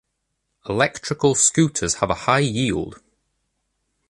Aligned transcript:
Electrical 0.67 1.35
scooters 1.35 1.97
have 1.99 2.09
a 2.09 2.15
high 2.25 2.39
yield. 2.39 2.99